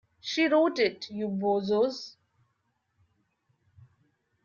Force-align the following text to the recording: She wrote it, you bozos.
She 0.19 0.47
wrote 0.47 0.79
it, 0.79 1.11
you 1.11 1.27
bozos. 1.27 2.15